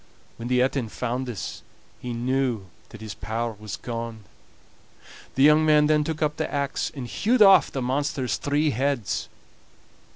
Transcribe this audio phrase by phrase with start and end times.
[0.37, 1.61] When the Etin found this
[1.99, 4.23] he knew that his power was gone.
[5.35, 9.29] The young man then took up the axe and hewed off the monster's three heads.